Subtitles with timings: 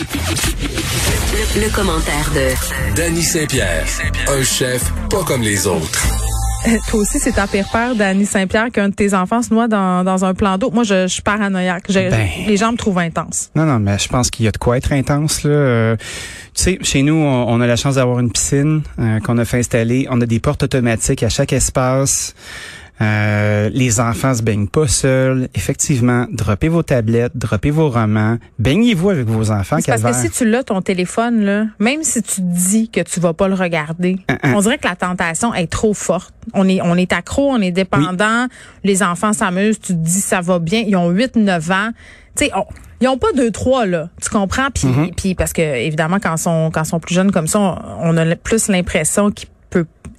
[0.00, 3.84] Le, le commentaire de Danny Saint-Pierre,
[4.28, 6.06] un chef pas comme les autres.
[6.66, 9.68] Euh, Toi aussi, c'est ta pire peur, Dany Saint-Pierre, qu'un de tes enfants se noie
[9.68, 10.70] dans, dans un plan d'eau.
[10.70, 11.84] Moi, je, je suis paranoïaque.
[11.90, 12.28] Je- Ben.
[12.46, 13.50] Les gens me trouvent intense.
[13.54, 15.42] Non, non, mais je pense qu'il y a de quoi être intense.
[15.44, 15.50] Là.
[15.50, 15.96] Euh,
[16.54, 19.44] tu sais, chez nous, on, on a la chance d'avoir une piscine euh, qu'on a
[19.44, 20.06] fait installer.
[20.10, 22.34] On a des portes automatiques à chaque espace.
[23.02, 25.48] Euh, les enfants se baignent pas seuls.
[25.54, 29.78] Effectivement, droppez vos tablettes, droppez vos romans, baignez-vous avec vos enfants.
[29.86, 33.32] Parce que si tu l'as, ton téléphone, là, même si tu dis que tu vas
[33.32, 36.34] pas le regarder, Hein, on dirait que la tentation est trop forte.
[36.54, 38.46] On est, on est accro, on est dépendant.
[38.84, 40.82] Les enfants s'amusent, tu te dis ça va bien.
[40.86, 41.90] Ils ont 8, 9 ans.
[42.36, 42.52] Tu sais,
[43.00, 44.08] ils ont pas deux, trois, là.
[44.22, 44.68] Tu comprends?
[44.70, 48.16] Puis, puis parce que, évidemment, quand sont, quand sont plus jeunes comme ça, on, on
[48.16, 49.54] a plus l'impression qu'il peut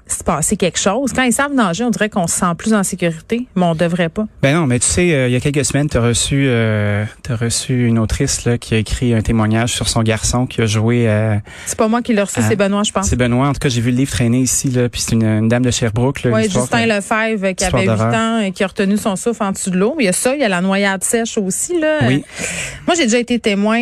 [0.08, 1.12] se passer quelque chose.
[1.14, 4.10] Quand ils savent nager, on dirait qu'on se sent plus en sécurité, mais on devrait
[4.10, 4.26] pas.
[4.42, 7.06] Ben non, mais tu sais, euh, il y a quelques semaines, tu as reçu, euh,
[7.24, 10.66] t'as reçu une autrice là, qui a écrit un témoignage sur son garçon qui a
[10.66, 13.08] joué euh, C'est pas moi qui l'ai reçu, c'est Benoît, je pense.
[13.08, 13.48] C'est Benoît.
[13.48, 15.64] En tout cas, j'ai vu le livre traîner ici, là, puis c'est une, une dame
[15.64, 16.22] de Sherbrooke.
[16.26, 18.14] Oui, Justin Lefebvre euh, qui avait 8 d'horreur.
[18.14, 19.96] ans et qui a retenu son souffle en dessous de l'eau.
[20.00, 21.80] Il y a ça, il y a la noyade sèche aussi.
[21.80, 22.00] Là.
[22.08, 22.24] Oui.
[22.42, 22.44] Euh,
[22.88, 23.80] Moi, j'ai déjà été témoin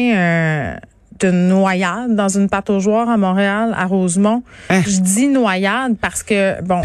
[1.20, 4.44] d'une noyade dans une pataugeoire à Montréal, à Rosemont.
[4.70, 4.82] Hein?
[4.86, 6.82] Je dis noyade parce que, bon,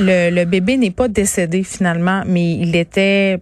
[0.00, 3.40] le, le bébé n'est pas décédé finalement, mais il était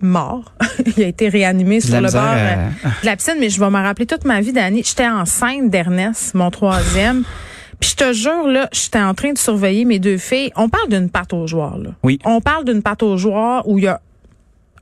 [0.00, 0.52] mort.
[0.96, 2.68] il a été réanimé sur le bord euh,
[3.02, 4.82] de la piscine, mais je vais m'en rappeler toute ma vie d'année.
[4.84, 7.24] J'étais enceinte d'Ernest, mon troisième.
[7.80, 10.52] Puis je te jure, là, j'étais en train de surveiller mes deux filles.
[10.56, 11.90] On parle d'une pataugeoire, là.
[12.02, 12.18] Oui.
[12.24, 14.00] On parle d'une pataugeoire où il y a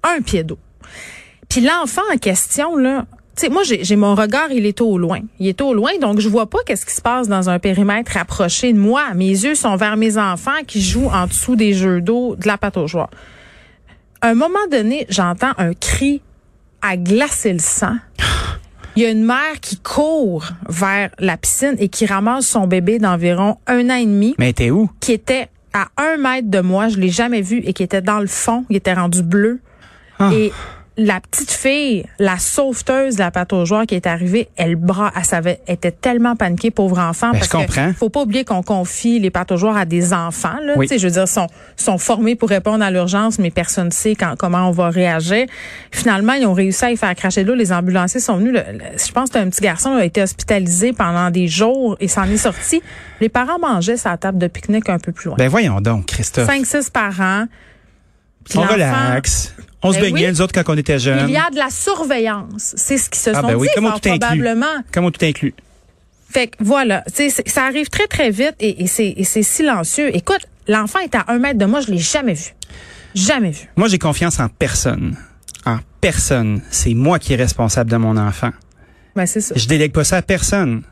[0.02, 0.58] un pied d'eau.
[1.48, 3.06] Puis l'enfant en question, là,
[3.42, 5.20] sais, moi, j'ai mon regard, il est au loin.
[5.38, 8.12] Il est au loin, donc je vois pas qu'est-ce qui se passe dans un périmètre
[8.12, 9.14] rapproché de moi.
[9.14, 12.58] Mes yeux sont vers mes enfants qui jouent en dessous des jeux d'eau de la
[12.58, 13.10] pataugeoire.
[14.20, 16.22] À un moment donné, j'entends un cri
[16.80, 17.96] à glacer le sang.
[18.94, 22.98] Il y a une mère qui court vers la piscine et qui ramasse son bébé
[22.98, 24.90] d'environ un an et demi Mais t'es où?
[25.00, 28.20] qui était à un mètre de moi, je l'ai jamais vu, et qui était dans
[28.20, 29.60] le fond, il était rendu bleu.
[30.18, 30.30] Ah.
[30.32, 30.52] Et
[30.98, 35.60] la petite fille, la sauveteuse de la pataugeoire qui est arrivée, elle bras, elle savait,
[35.66, 37.28] elle était tellement paniquée, pauvre enfant.
[37.32, 37.88] Ben, parce je comprends.
[37.92, 40.74] que faut pas oublier qu'on confie les pataugeoires à des enfants, là.
[40.76, 40.86] Oui.
[40.86, 43.90] Tu sais, je veux dire, sont, sont formés pour répondre à l'urgence, mais personne ne
[43.90, 45.46] sait quand, comment on va réagir.
[45.90, 47.54] Finalement, ils ont réussi à y faire cracher de l'eau.
[47.54, 48.52] Les ambulanciers sont venus.
[48.52, 52.24] Le- le- je pense qu'un petit garçon a été hospitalisé pendant des jours et s'en
[52.24, 52.82] est sorti.
[53.20, 55.36] Les parents mangeaient sa table de pique-nique un peu plus loin.
[55.38, 56.46] Ben voyons donc, Christophe.
[56.46, 57.46] Cinq, six parents.
[58.44, 59.54] Puis on relaxe.
[59.82, 60.32] On se Ben baignait, oui.
[60.32, 61.28] nous autres, quand on était jeunes.
[61.28, 62.74] Il y a de la surveillance.
[62.76, 64.66] C'est ce qui se Ah, sont ben oui, dit, comme au fort tout probablement.
[64.92, 65.54] Comme au tout inclus.
[66.30, 70.14] Fait que voilà, tu sais, c'est- ça arrive très, très vite et, et c'est silencieux.
[70.16, 72.54] Écoute, l'enfant est à un mètre de moi, je l'ai jamais vu.
[73.14, 73.68] Jamais vu.
[73.76, 75.16] Moi, j'ai confiance en personne.
[75.66, 76.62] En personne.
[76.70, 78.50] C'est moi qui est responsable de mon enfant.
[79.14, 79.54] Ben, c'est ça.
[79.56, 80.82] Je délègue pas ça à personne.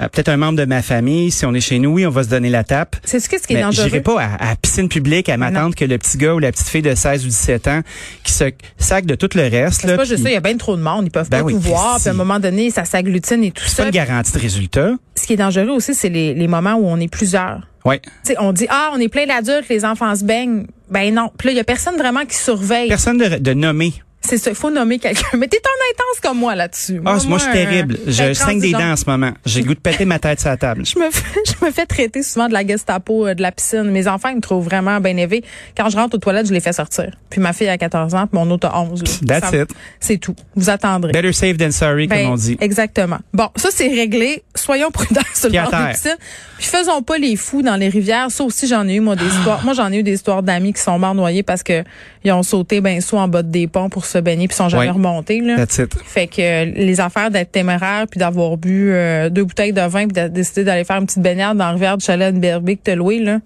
[0.00, 2.22] À Peut-être un membre de ma famille, si on est chez nous, oui, on va
[2.22, 2.96] se donner la tape.
[3.04, 3.84] C'est ce qui est dangereux?
[3.86, 6.80] j'irai pas à, piscine publique à m'attendre que le petit gars ou la petite fille
[6.80, 7.80] de 16 ou 17 ans
[8.24, 8.44] qui se
[8.78, 9.82] sac de tout le reste.
[9.82, 11.44] C'est pas juste ça, il y a bien trop de monde, ils peuvent Ben pas
[11.44, 12.00] oui, tout voir, Christy.
[12.00, 13.88] puis à un moment donné, ça s'agglutine et tout C'est pas ça.
[13.88, 14.92] une garantie de résultat.
[15.14, 17.60] Ce qui est dangereux aussi, c'est les, les moments où on est plusieurs.
[17.84, 18.00] Ouais.
[18.38, 20.64] On dit ah, on est plein d'adultes, les enfants se baignent.
[20.90, 22.88] Ben non, puis là il y a personne vraiment qui surveille.
[22.88, 23.92] Personne de, de nommer.
[24.22, 25.36] C'est ça, il faut nommer quelqu'un.
[25.38, 27.00] Mais t'es en intense comme moi là-dessus.
[27.04, 27.98] Ah, moi, je suis euh, terrible.
[28.06, 29.32] Je ben, saigne des dents en ce moment.
[29.46, 30.84] J'ai le goût de péter ma tête sur la table.
[30.84, 33.84] Je me, fais, je me fais traiter souvent de la Gestapo euh, de la piscine.
[33.84, 35.42] Mes enfants, ils me trouvent vraiment bien élevé.
[35.76, 37.16] Quand je rentre aux toilettes, je les fais sortir.
[37.30, 39.02] Puis ma fille a 14 ans, puis mon autre a 11.
[39.02, 39.10] là.
[39.26, 39.70] That's Ça- it.
[40.00, 40.36] C'est tout.
[40.54, 41.12] Vous attendrez.
[41.12, 42.58] Better safe than sorry, Ben, comme on dit.
[42.60, 43.18] Exactement.
[43.32, 44.42] Bon, ça c'est réglé.
[44.54, 46.16] Soyons prudents sur le bord des piscines.
[46.58, 48.30] Puis faisons pas les fous dans les rivières.
[48.30, 49.64] Ça aussi j'en ai eu moi des histoires.
[49.64, 51.84] Moi j'en ai eu des histoires d'amis qui sont morts noyés parce que
[52.22, 54.84] ils ont sauté ben soit en bas des ponts pour se baigner puis sont jamais
[54.86, 54.90] Ouais.
[54.90, 55.56] remontés là.
[55.56, 55.94] That's it.
[56.04, 60.06] Fait que euh, les affaires d'être téméraire puis d'avoir bu euh, deux bouteilles de vin
[60.08, 62.80] puis de décider d'aller faire une petite baignade dans la rivière du chalet de Berbic
[62.82, 63.38] t'as loué là,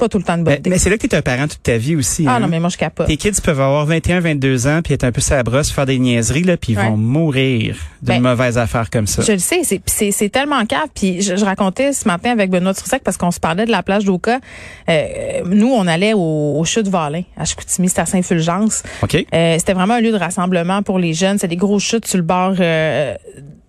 [0.00, 0.70] pas tout le temps de Ben, beauté.
[0.70, 2.24] mais c'est là que t'es un parent toute ta vie aussi.
[2.26, 2.40] ah hein.
[2.40, 3.06] non mais moi je capote.
[3.06, 5.98] Tes kids peuvent avoir 21, 22 ans puis être un peu sa brosse, faire des
[5.98, 6.88] niaiseries là, puis ils Ouais.
[6.88, 9.22] vont mourir d'une Ben, mauvaise affaire comme ça.
[9.22, 10.88] Je le sais, c'est puis c'est c'est tellement cave.
[10.94, 13.82] Puis je, je racontais ce matin avec Benoît Trussac parce qu'on se parlait de la
[13.82, 14.40] plage d'Oka.
[14.88, 18.82] Euh, nous, on allait au, au chute Valin à Chicoutimi, c'était à Saint-Fulgence.
[19.02, 19.14] OK?
[19.34, 21.38] Euh, c'était vraiment un lieu de rassemblement pour les jeunes.
[21.38, 23.14] C'est des gros chutes sur le bord euh,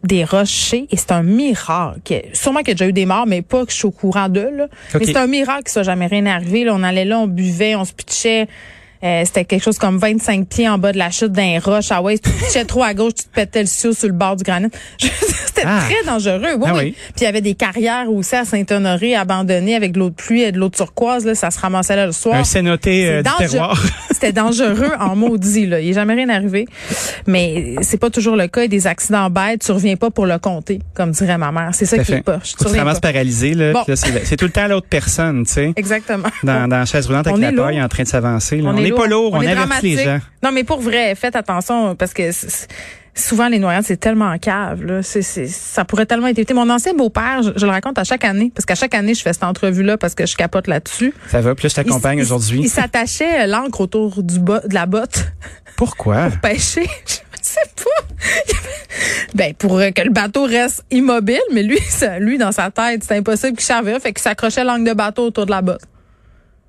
[0.04, 2.22] des rochers et c'est un miracle.
[2.34, 4.30] Sûrement qu'il y a déjà eu des morts, mais pas que je suis au courant
[4.30, 4.50] d'eux.
[4.50, 4.66] Là.
[4.96, 5.02] OK.
[5.02, 6.64] Mais c'est un miracle que ça soit jamais rien arrivé.
[6.64, 8.48] Là, on allait là, on buvait, on se pitchait.
[9.04, 11.88] Euh, c'était quelque chose comme 25 pieds en bas de la chute d'un roche.
[11.90, 14.14] Ah ouais, si tu touchais trop à gauche, tu te pétais le ciel sur le
[14.14, 14.68] bord du granit.
[15.00, 15.82] C'était Ah.
[15.90, 16.56] très dangereux.
[16.58, 16.80] Oui, Ah oui.
[16.84, 16.96] oui.
[17.16, 20.44] Puis il y avait des carrières aussi à Saint-Honoré abandonnées avec de l'eau de pluie
[20.44, 21.26] et de l'eau turquoise.
[21.26, 22.36] Là, ça se ramassait là le soir.
[22.36, 23.82] Un cénoté euh, du terroir.
[24.12, 25.66] C'était dangereux en maudit.
[25.66, 25.80] Là.
[25.80, 26.68] Il n'est jamais rien arrivé.
[27.28, 28.62] Mais c'est pas toujours le cas.
[28.64, 31.70] Et des accidents bêtes, tu reviens pas pour le compter, comme dirait ma mère.
[31.74, 33.74] C'est ça qui est te tu te reviens ramasses paralysé, là.
[33.74, 33.84] Bon.
[33.84, 35.74] puis là, c'est tout le temps l'autre personne, tu sais.
[35.78, 36.30] Exactement.
[36.44, 38.58] Dans, dans la chaise roulante avec On la paille en train de s'avancer.
[38.58, 38.70] là.
[38.74, 40.20] On est pas lourd, on, est avertit les gens.
[40.44, 42.24] Non, mais pour vrai, faites attention parce que
[43.14, 44.84] souvent les noyades c'est tellement en cave.
[44.84, 45.04] Là.
[45.04, 46.54] C'est, c'est- ça pourrait tellement être évité.
[46.54, 49.22] Mon ancien beau-père, je, je le raconte à chaque année parce qu'à chaque année je
[49.22, 51.14] fais cette entrevue là parce que je capote là-dessus.
[51.28, 52.60] Ça va, là, je t'accompagne il- aujourd'hui.
[52.64, 55.26] Il s'attachait l'encre autour du bas de la botte
[55.76, 56.30] Pourquoi?
[56.42, 56.88] pêcher.
[57.44, 58.62] Je sais pas.
[59.34, 63.02] Ben pour euh, que le bateau reste immobile, mais lui, ça, lui dans sa tête,
[63.02, 65.82] c'était impossible qu'il charvait, fait qu'il s'accrochait l'angle de bateau autour de la botte.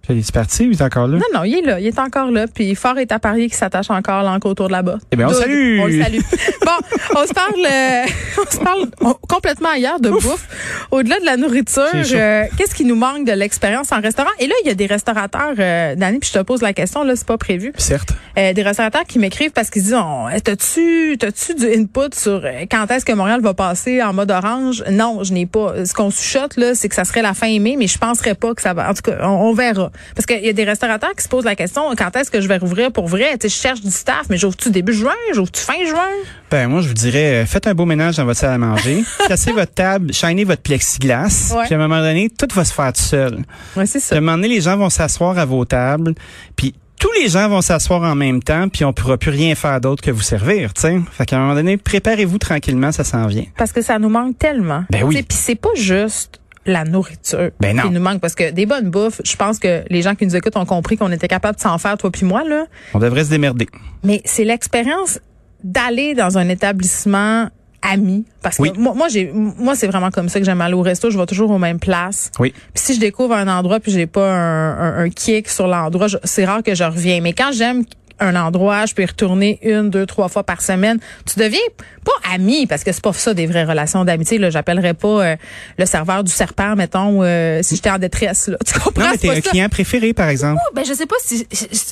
[0.03, 1.19] Puis, est parti ou il est encore là?
[1.19, 2.47] Non, non, il est là, il est encore là.
[2.53, 5.01] Puis fort est à parier qu'il s'attache encore l'encre autour de la botte.
[5.13, 5.79] Eh bien, on le salue.
[5.81, 6.19] On le salue.
[6.67, 6.73] bon,
[7.17, 8.03] on se parle, euh,
[8.47, 10.47] on se parle on- complètement ailleurs de bouffe.
[10.91, 14.31] Au-delà de la nourriture, euh, qu'est-ce qui nous manque de l'expérience en restaurant?
[14.41, 17.05] Et là, il y a des restaurateurs, euh, Dani, puis je te pose la question,
[17.05, 17.73] là, c'est pas prévu.
[17.77, 18.13] Certes.
[18.39, 19.97] Euh, des restaurateurs qui m'écrivent parce qu'ils disent
[20.43, 24.83] t'as-tu t'as-tu du input sur euh, quand est-ce que Montréal va passer en mode orange?
[24.91, 25.85] Non, je n'ai pas.
[25.85, 28.55] Ce qu'on chuchote là, c'est que ça serait la fin mai, mais je penserais pas
[28.55, 28.91] que ça va.
[28.91, 29.92] En tout cas, on, on verra.
[30.15, 32.49] Parce qu'il y a des restaurateurs qui se posent la question quand est-ce que je
[32.49, 33.37] vais rouvrir pour vrai?
[33.39, 35.15] Tu sais, je cherche du staff, mais j'ouvre-tu début juin?
[35.35, 36.09] J'ouvre-tu fin juin?
[36.51, 39.05] Ben, moi, je vous dirais, euh, faites un beau ménage dans votre salle à manger.
[39.29, 41.53] Cassez votre table, shinez votre plexiglas.
[41.57, 41.65] Ouais.
[41.67, 43.43] Puis à un moment donné, tout va se faire tout seul.
[43.77, 44.17] Ouais, c'est Puis à ça.
[44.17, 46.15] un moment donné, les gens vont s'asseoir à vos tables,
[46.57, 49.81] puis tous les gens vont s'asseoir en même temps, puis on pourra plus rien faire
[49.81, 51.01] d'autre que vous servir, tu sais.
[51.11, 53.45] Fait qu'à un moment donné, préparez-vous tranquillement, ça s'en vient.
[53.57, 54.85] Parce que ça nous manque tellement.
[54.91, 55.23] Ben oui.
[55.23, 57.83] Puis c'est pas juste la nourriture Ben non.
[57.85, 60.37] qui nous manque parce que des bonnes bouffes, je pense que les gens qui nous
[60.37, 62.67] écoutent ont compris qu'on était capable de s'en faire toi puis moi là.
[62.95, 63.69] On devrait se démerder.
[64.05, 65.19] Mais c'est l'expérience
[65.65, 67.49] d'aller dans un établissement
[67.85, 68.25] ami.
[68.43, 68.73] Parce que Oui.
[68.79, 71.11] moi, moi, j'ai, moi, c'est vraiment comme ça que j'aime aller au resto.
[71.11, 72.31] Je vais toujours aux mêmes places.
[72.39, 72.53] Oui.
[72.73, 76.07] Puis si je découvre un endroit puis j'ai pas un, un, un kick sur l'endroit,
[76.23, 77.21] c'est rare que je reviens.
[77.21, 77.85] Mais quand j'aime
[78.23, 80.99] un endroit, je peux y retourner une, deux, trois fois par semaine.
[81.31, 81.59] Tu deviens
[82.05, 84.39] pas ami parce que c'est pas ça des vraies relations d'amitié.
[84.39, 85.37] Là, j'appellerais pas euh,
[85.79, 88.49] le serveur du serpent, mettons, euh, si j'étais en détresse.
[88.49, 88.57] Là.
[88.67, 89.03] Tu comprends?
[89.05, 89.41] Non, mais t'es un ça.
[89.43, 90.61] client préféré, par exemple.
[90.75, 91.47] Ben je sais pas si,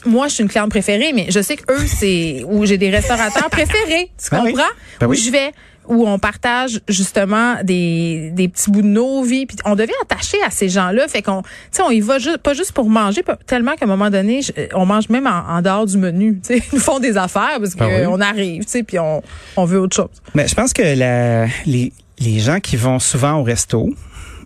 [0.06, 2.90] moi je suis une cliente préférée, mais je sais que eux c'est où j'ai des
[2.90, 4.10] restaurateurs préférés.
[4.22, 4.52] Tu Ben oui.
[4.52, 4.68] comprends?
[5.00, 5.50] Ben où je vais
[5.90, 10.38] où on partage justement des, des petits bouts de nos vies puis on devient attaché
[10.46, 13.22] à ces gens-là fait qu'on tu sais on y va juste pas juste pour manger
[13.46, 14.40] tellement qu'à un moment donné
[14.74, 17.58] on mange même en, en dehors du menu tu sais ils nous font des affaires
[17.58, 18.04] parce oui.
[18.04, 19.22] qu'on arrive tu sais puis on,
[19.56, 23.34] on veut autre chose Mais je pense que la, les, les gens qui vont souvent
[23.34, 23.90] au resto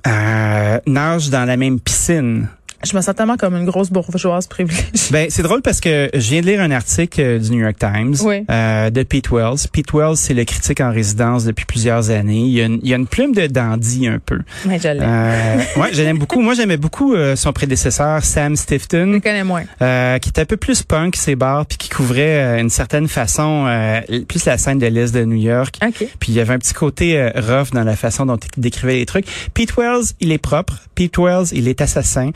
[0.06, 2.48] euh, nagent dans la même piscine.
[2.84, 6.30] Je me sens tellement comme une grosse bourgeoise privilégiée Ben, c'est drôle parce que je
[6.30, 8.44] viens de lire un article euh, du New York Times Oui.
[8.50, 9.68] euh, de Pete Wells.
[9.72, 12.40] Pete Wells, c'est le critique en résidence depuis plusieurs années.
[12.40, 14.38] Il y a une, il y a une plume de dandy un peu.
[14.66, 16.40] mais je l'aime Euh, ouais, je l'aime beaucoup.
[16.40, 19.06] Moi, j'aimais beaucoup euh, son prédécesseur, Sam je Stifton.
[19.12, 22.60] le connais moins euh, qui était un peu plus punk, ses bars, puis qui couvrait
[22.60, 25.76] une certaine façon euh, plus la scène de l'Est de New York.
[25.86, 28.94] ok Puis il y avait un petit côté rough dans la façon dont il décrivait
[28.94, 29.26] les trucs.
[29.54, 30.74] Pete Wells, il est propre.
[30.94, 32.30] Pete Wells, il est assassin.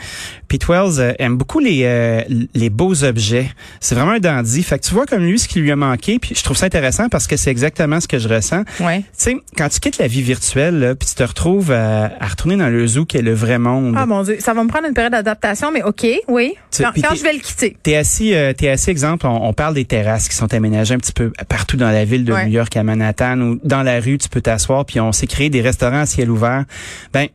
[0.46, 2.22] Pete Wells euh, aime beaucoup les euh,
[2.54, 3.50] les beaux objets.
[3.80, 4.62] C'est vraiment un dandy.
[4.62, 6.18] Fait que tu vois comme lui ce qui lui a manqué.
[6.18, 8.62] Puis je trouve ça intéressant parce que c'est exactement ce que je ressens.
[8.80, 12.10] ouais Tu sais, quand tu quittes la vie virtuelle, là, puis tu te retrouves à,
[12.20, 13.94] à retourner dans le zoo qui est le vrai monde.
[13.98, 16.54] Ah mon dieu, ça va me prendre une période d'adaptation, mais ok, oui.
[16.70, 17.76] Tu- Quand, je vais le quitter.
[17.82, 20.98] T'es assis, euh, t'es assis, exemple, on, on parle des terrasses qui sont aménagées un
[20.98, 22.46] petit peu partout dans la ville de Ouais.
[22.46, 25.50] New York, à Manhattan, ou dans la rue, tu peux t'asseoir, puis on s'est créé
[25.50, 26.64] des restaurants à ciel ouvert.
[27.12, 27.26] Ben,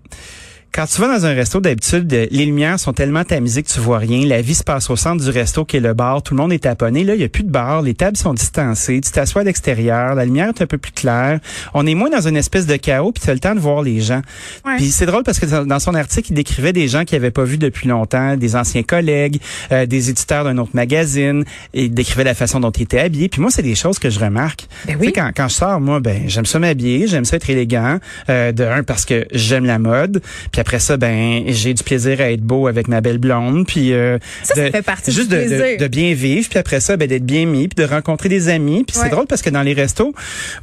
[0.74, 4.00] quand tu vas dans un resto, d'habitude, les lumières sont tellement tamisées que tu vois
[4.00, 4.25] rien.
[4.25, 6.24] La vie se passe au centre du resto qui est le bar.
[6.24, 7.03] Tout le monde est taponné.
[7.03, 7.84] Là, il y a plus de bar.
[7.84, 9.00] Les tables sont distancées.
[9.00, 10.15] Tu t'assois à l'extérieur.
[10.15, 11.39] La lumière est un peu plus claire.
[11.75, 13.84] On est moins dans une espèce de chaos, puis tu as le temps de voir
[13.84, 14.24] les gens.
[14.65, 14.77] Ouais.
[14.77, 17.44] Puis c'est drôle parce que dans son article, il décrivait des gens qu'il avait pas
[17.44, 19.39] vus depuis longtemps, des anciens collègues,
[19.72, 21.46] euh, des éditeurs d'un autre magazine.
[21.75, 23.30] Et il décrivait la façon dont ils étaient habillés.
[23.30, 24.68] Puis moi, c'est des choses que je remarque.
[24.88, 25.13] Ben oui.
[25.13, 28.00] quand, quand je sors, moi, ben j'aime ça m'habiller, j'aime ça être élégant.
[28.30, 30.22] Euh, de un parce que j'aime la mode.
[30.51, 33.67] Puis après ça, ben j'ai du plaisir à être beau avec ma belle blonde.
[33.67, 36.48] Puis euh, Ça, ça de- fait partie du juste de, de- de bien vivre.
[36.50, 38.84] Puis après ça, ben d'être bien mis, puis de rencontrer des amis.
[38.86, 39.03] Puis Ouais.
[39.05, 40.13] c'est drôle parce que dans les restos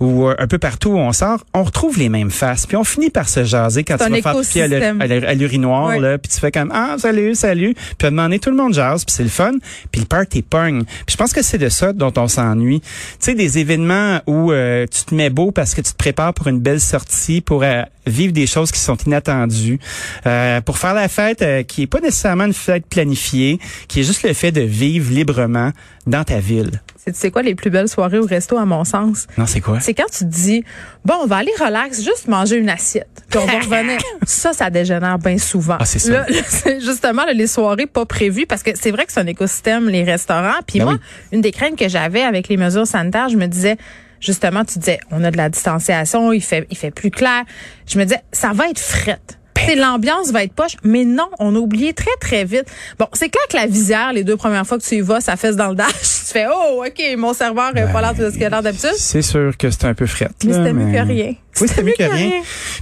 [0.00, 2.66] ou euh, un peu partout où on sort, on retrouve les mêmes faces.
[2.66, 6.00] Puis on finit par se jaser quand tu vas faire pipi à l'urinoir Ouais.
[6.00, 6.19] là.
[6.19, 7.75] Puis tu fais comme ah salut salut.
[7.99, 9.04] Puis à donné, tout le monde jase.
[9.04, 9.52] Puis c'est le fun.
[9.92, 10.85] Puis le party pogne.
[10.85, 12.80] Puis je pense que c'est de ça dont on s'ennuie.
[12.80, 12.88] Tu
[13.21, 16.47] sais des événements où euh, tu te mets beau parce que tu te prépares pour
[16.49, 19.78] une belle sortie, pour euh, vivre des choses qui sont inattendues.
[20.26, 24.04] Euh, pour faire la fête euh, qui est pas nécessairement une fête planifiée, qui est
[24.04, 25.70] juste le fait de vivre librement
[26.06, 26.80] dans ta ville.
[26.97, 29.26] C'est tu sais quoi les plus belles soirées au resto à mon sens?
[29.38, 29.80] Non, c'est quoi?
[29.80, 30.62] C'est quand tu te dis
[31.04, 33.99] bon, on va aller relax, juste manger une assiette, puis on va revenir.
[34.26, 35.78] ça, ça dégénère bien souvent.
[35.80, 36.11] Ah, c'est ça.
[36.12, 39.20] Là, là, c'est justement là, les soirées pas prévues parce que c'est vrai que c'est
[39.20, 40.61] un écosystème les restaurants.
[40.66, 41.00] Puis Ben moi, oui.
[41.32, 43.76] une des craintes que j'avais avec les mesures sanitaires, je me disais
[44.20, 47.44] justement, tu disais on a de la distanciation, il fait il fait plus clair.
[47.87, 49.38] Je me disais ça va être frette.
[49.61, 52.64] Ben C'est l'ambiance va être poche, mais non, on a oublié très très vite.
[52.99, 55.37] Bon, c'est clair que la visière, les deux premières fois que tu y vas, ça
[55.37, 55.90] fesse dans le dash.
[56.31, 58.93] Tu fais oh ok, mon serveur n'a pas l'air de ce qu'il a l'air d'habitude.
[58.97, 60.29] C'est sûr que c'est un peu fret.
[60.45, 61.35] Mais là, c'était mieux que rien.
[61.61, 62.31] Oui, c'était mieux que rien.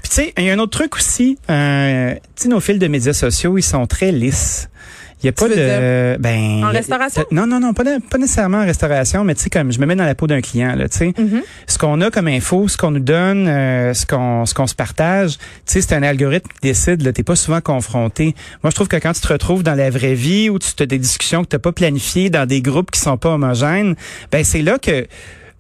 [0.03, 1.39] Puis tu sais, il y a un autre truc aussi.
[1.49, 4.69] Euh, tu sais, nos fils de médias sociaux, ils sont très lisses.
[5.23, 7.25] Il y a pas de ben En restauration?
[7.33, 9.97] Non non non pas, pas nécessairement en restauration mais tu sais comme je me mets
[9.97, 11.43] dans la peau d'un client là tu sais Mm-hmm.
[11.67, 14.75] ce qu'on a comme info ce qu'on nous donne euh, ce qu'on ce qu'on se
[14.75, 18.75] partage tu sais c'est un algorithme qui décide là t'es pas souvent confronté moi je
[18.75, 21.43] trouve que quand tu te retrouves dans la vraie vie ou tu as des discussions
[21.43, 23.97] que t'as pas planifiées dans des groupes qui sont pas homogènes
[24.31, 25.07] ben c'est là que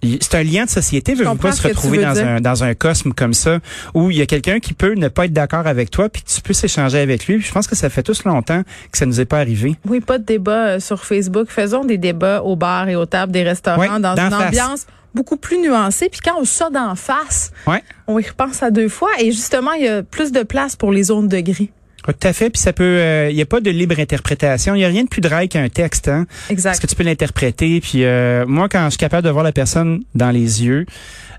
[0.02, 2.26] c'est un lien de société, comprends pas se retrouver veux dans dire.
[2.26, 3.58] un, dans un cosme comme ça,
[3.94, 6.28] où il y a quelqu'un qui peut ne pas être d'accord avec toi, puis que
[6.30, 7.38] tu peux s'échanger avec lui.
[7.38, 8.62] Puis je pense que ça fait tous longtemps
[8.92, 9.76] que ça nous est pas arrivé.
[9.88, 11.48] Oui, pas de débat euh, sur Facebook.
[11.50, 14.46] Faisons des débats au bar et aux tables des restaurants Oui, dans une face.
[14.46, 16.08] ambiance beaucoup plus nuancée.
[16.10, 17.82] Puis quand on sort d'en face, Ouais.
[18.06, 19.10] on y repense à deux fois.
[19.18, 21.70] Et justement, il y a plus de place pour les zones de gris.
[22.12, 22.50] Tout à fait.
[22.50, 24.74] Puis ça peut, euh, il y a pas de libre interprétation.
[24.74, 26.26] Il y a rien de plus dry qu'un texte, hein.
[26.28, 26.80] Parce Exact.
[26.80, 27.80] que tu peux l'interpréter.
[27.80, 30.86] Puis euh, moi, quand je suis capable de voir la personne dans les yeux,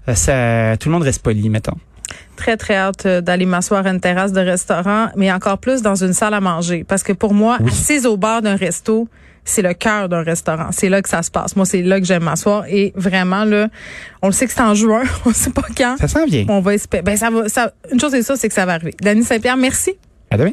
[0.08, 1.78] euh, ça, tout le monde reste poli, mettons.
[2.36, 5.96] Très, très hâte euh, d'aller m'asseoir à une terrasse de restaurant, mais encore plus dans
[5.96, 6.86] une salle à manger.
[6.88, 9.08] Parce que pour moi, assise au bar d'un resto,
[9.44, 10.68] c'est le cœur d'un restaurant.
[10.72, 11.56] C'est là que ça se passe.
[11.56, 12.66] Moi, c'est là que j'aime m'asseoir.
[12.70, 13.68] Et vraiment, là,
[14.22, 15.04] on le sait que c'est en juin.
[15.26, 15.98] On sait pas quand.
[16.00, 16.46] Ça s'en vient.
[16.48, 17.04] On va espérer.
[17.04, 18.94] Ben, ça va, ça, une chose est sûre, c'est que ça va arriver.
[19.02, 19.94] Dany Saint-Pierre, merci.
[20.32, 20.52] À demain.